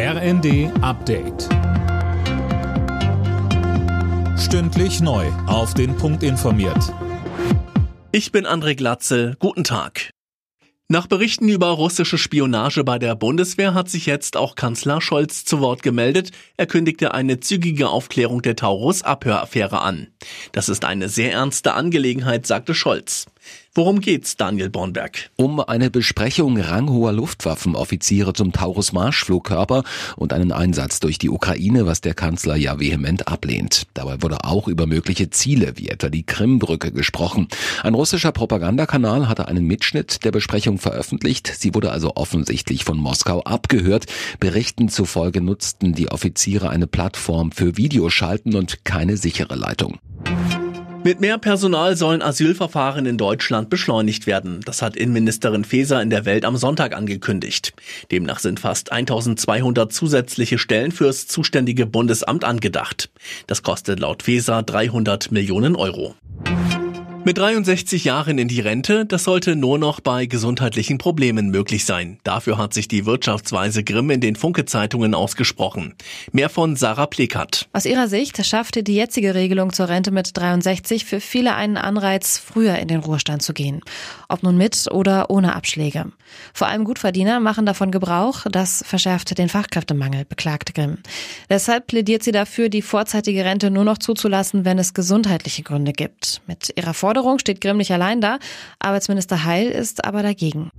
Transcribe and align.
RND 0.00 0.70
Update. 0.80 1.48
Stündlich 4.38 5.00
neu. 5.00 5.26
Auf 5.48 5.74
den 5.74 5.96
Punkt 5.96 6.22
informiert. 6.22 6.94
Ich 8.12 8.30
bin 8.30 8.46
André 8.46 8.76
Glatzel. 8.76 9.34
Guten 9.40 9.64
Tag. 9.64 10.10
Nach 10.86 11.08
Berichten 11.08 11.48
über 11.48 11.66
russische 11.70 12.16
Spionage 12.16 12.84
bei 12.84 13.00
der 13.00 13.16
Bundeswehr 13.16 13.74
hat 13.74 13.90
sich 13.90 14.06
jetzt 14.06 14.36
auch 14.36 14.54
Kanzler 14.54 15.00
Scholz 15.00 15.44
zu 15.44 15.58
Wort 15.58 15.82
gemeldet. 15.82 16.30
Er 16.56 16.66
kündigte 16.66 17.12
eine 17.12 17.40
zügige 17.40 17.88
Aufklärung 17.88 18.40
der 18.40 18.54
Taurus-Abhöraffäre 18.54 19.80
an. 19.80 20.06
Das 20.52 20.68
ist 20.68 20.84
eine 20.84 21.08
sehr 21.08 21.32
ernste 21.32 21.74
Angelegenheit, 21.74 22.46
sagte 22.46 22.72
Scholz. 22.72 23.26
Worum 23.78 24.00
geht's, 24.00 24.36
Daniel 24.36 24.70
Bornberg? 24.70 25.30
Um 25.36 25.60
eine 25.60 25.88
Besprechung 25.88 26.58
ranghoher 26.58 27.12
Luftwaffenoffiziere 27.12 28.32
zum 28.32 28.50
Taurus-Marschflugkörper 28.50 29.84
und 30.16 30.32
einen 30.32 30.50
Einsatz 30.50 30.98
durch 30.98 31.18
die 31.18 31.30
Ukraine, 31.30 31.86
was 31.86 32.00
der 32.00 32.14
Kanzler 32.14 32.56
ja 32.56 32.80
vehement 32.80 33.28
ablehnt. 33.28 33.86
Dabei 33.94 34.20
wurde 34.20 34.42
auch 34.42 34.66
über 34.66 34.86
mögliche 34.86 35.30
Ziele, 35.30 35.74
wie 35.76 35.90
etwa 35.90 36.08
die 36.08 36.24
Krimbrücke, 36.24 36.90
gesprochen. 36.90 37.46
Ein 37.84 37.94
russischer 37.94 38.32
Propagandakanal 38.32 39.28
hatte 39.28 39.46
einen 39.46 39.66
Mitschnitt 39.66 40.24
der 40.24 40.32
Besprechung 40.32 40.78
veröffentlicht. 40.78 41.46
Sie 41.46 41.72
wurde 41.72 41.92
also 41.92 42.16
offensichtlich 42.16 42.82
von 42.82 42.98
Moskau 42.98 43.42
abgehört. 43.42 44.06
Berichten 44.40 44.88
zufolge 44.88 45.40
nutzten 45.40 45.92
die 45.92 46.10
Offiziere 46.10 46.70
eine 46.70 46.88
Plattform 46.88 47.52
für 47.52 47.76
Videoschalten 47.76 48.56
und 48.56 48.84
keine 48.84 49.16
sichere 49.16 49.54
Leitung. 49.54 50.00
Mit 51.08 51.20
mehr 51.22 51.38
Personal 51.38 51.96
sollen 51.96 52.20
Asylverfahren 52.20 53.06
in 53.06 53.16
Deutschland 53.16 53.70
beschleunigt 53.70 54.26
werden. 54.26 54.60
Das 54.66 54.82
hat 54.82 54.94
Innenministerin 54.94 55.64
Faeser 55.64 56.02
in 56.02 56.10
der 56.10 56.26
Welt 56.26 56.44
am 56.44 56.58
Sonntag 56.58 56.94
angekündigt. 56.94 57.72
Demnach 58.10 58.40
sind 58.40 58.60
fast 58.60 58.92
1200 58.92 59.90
zusätzliche 59.90 60.58
Stellen 60.58 60.92
fürs 60.92 61.26
zuständige 61.26 61.86
Bundesamt 61.86 62.44
angedacht. 62.44 63.08
Das 63.46 63.62
kostet 63.62 64.00
laut 64.00 64.22
Faeser 64.22 64.62
300 64.62 65.32
Millionen 65.32 65.76
Euro. 65.76 66.14
Mit 67.24 67.36
63 67.36 68.04
Jahren 68.04 68.38
in 68.38 68.48
die 68.48 68.60
Rente, 68.60 69.04
das 69.04 69.24
sollte 69.24 69.54
nur 69.54 69.78
noch 69.78 70.00
bei 70.00 70.26
gesundheitlichen 70.26 70.98
Problemen 70.98 71.50
möglich 71.50 71.84
sein. 71.84 72.18
Dafür 72.24 72.56
hat 72.56 72.72
sich 72.72 72.88
die 72.88 73.04
Wirtschaftsweise 73.04 73.84
Grimm 73.84 74.10
in 74.10 74.20
den 74.20 74.36
Funke-Zeitungen 74.36 75.14
ausgesprochen. 75.14 75.94
Mehr 76.32 76.48
von 76.48 76.76
Sarah 76.76 77.06
Plekat. 77.06 77.68
Aus 77.72 77.84
ihrer 77.84 78.08
Sicht 78.08 78.44
schaffte 78.46 78.82
die 78.82 78.94
jetzige 78.94 79.34
Regelung 79.34 79.72
zur 79.72 79.88
Rente 79.88 80.10
mit 80.10 80.36
63 80.36 81.04
für 81.04 81.20
viele 81.20 81.54
einen 81.54 81.76
Anreiz, 81.76 82.38
früher 82.38 82.78
in 82.78 82.88
den 82.88 83.00
Ruhestand 83.00 83.42
zu 83.42 83.52
gehen. 83.52 83.80
Ob 84.28 84.42
nun 84.42 84.56
mit 84.56 84.90
oder 84.90 85.28
ohne 85.28 85.54
Abschläge. 85.54 86.06
Vor 86.54 86.68
allem 86.68 86.84
Gutverdiener 86.84 87.40
machen 87.40 87.66
davon 87.66 87.90
Gebrauch, 87.90 88.46
das 88.50 88.84
verschärfte 88.86 89.34
den 89.34 89.48
Fachkräftemangel, 89.48 90.24
beklagte 90.24 90.72
Grimm. 90.72 90.98
Deshalb 91.50 91.88
plädiert 91.88 92.22
sie 92.22 92.32
dafür, 92.32 92.68
die 92.68 92.82
vorzeitige 92.82 93.44
Rente 93.44 93.70
nur 93.70 93.84
noch 93.84 93.98
zuzulassen, 93.98 94.64
wenn 94.64 94.78
es 94.78 94.94
gesundheitliche 94.94 95.62
Gründe 95.62 95.92
gibt. 95.92 96.42
Mit 96.46 96.72
ihrer 96.76 96.94
Forderung 97.08 97.38
steht 97.38 97.62
Grimm 97.62 97.78
nicht 97.78 97.90
allein 97.90 98.20
da. 98.20 98.38
Arbeitsminister 98.80 99.46
Heil 99.46 99.70
ist 99.70 100.04
aber 100.04 100.22
dagegen. 100.22 100.70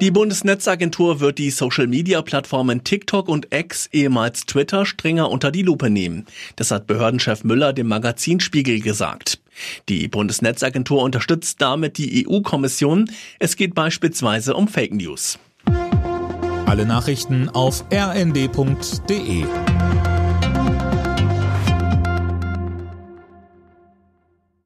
Die 0.00 0.12
Bundesnetzagentur 0.12 1.18
wird 1.18 1.38
die 1.38 1.50
Social-Media-Plattformen 1.50 2.84
TikTok 2.84 3.28
und 3.28 3.48
X, 3.52 3.88
ehemals 3.90 4.46
Twitter, 4.46 4.86
strenger 4.86 5.28
unter 5.32 5.50
die 5.50 5.62
Lupe 5.62 5.90
nehmen. 5.90 6.26
Das 6.54 6.70
hat 6.70 6.86
Behördenchef 6.86 7.42
Müller 7.42 7.72
dem 7.72 7.88
Magazin 7.88 8.38
Spiegel 8.38 8.78
gesagt. 8.78 9.40
Die 9.88 10.06
Bundesnetzagentur 10.06 11.02
unterstützt 11.02 11.60
damit 11.60 11.98
die 11.98 12.28
EU-Kommission. 12.28 13.10
Es 13.40 13.56
geht 13.56 13.74
beispielsweise 13.74 14.54
um 14.54 14.68
Fake 14.68 14.94
News. 14.94 15.40
Alle 16.66 16.86
Nachrichten 16.86 17.48
auf 17.48 17.84
rnd.de 17.92 19.46